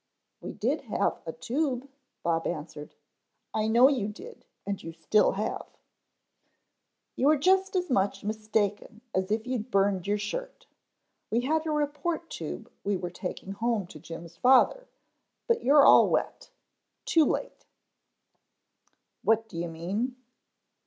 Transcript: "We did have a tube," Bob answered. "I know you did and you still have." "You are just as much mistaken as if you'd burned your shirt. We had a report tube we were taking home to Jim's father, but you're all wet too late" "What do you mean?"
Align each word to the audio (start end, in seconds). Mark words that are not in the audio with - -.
"We 0.41 0.53
did 0.53 0.81
have 0.85 1.21
a 1.27 1.31
tube," 1.31 1.87
Bob 2.23 2.47
answered. 2.47 2.95
"I 3.53 3.67
know 3.67 3.87
you 3.87 4.07
did 4.07 4.47
and 4.65 4.81
you 4.81 4.93
still 4.93 5.33
have." 5.33 5.67
"You 7.15 7.29
are 7.29 7.37
just 7.37 7.75
as 7.75 7.91
much 7.91 8.23
mistaken 8.23 9.01
as 9.13 9.29
if 9.29 9.45
you'd 9.45 9.69
burned 9.69 10.07
your 10.07 10.17
shirt. 10.17 10.65
We 11.29 11.41
had 11.41 11.67
a 11.67 11.71
report 11.71 12.31
tube 12.31 12.71
we 12.83 12.97
were 12.97 13.11
taking 13.11 13.51
home 13.51 13.85
to 13.93 13.99
Jim's 13.99 14.37
father, 14.37 14.87
but 15.47 15.61
you're 15.61 15.85
all 15.85 16.09
wet 16.09 16.49
too 17.05 17.23
late" 17.23 17.67
"What 19.21 19.47
do 19.47 19.55
you 19.55 19.67
mean?" 19.67 20.15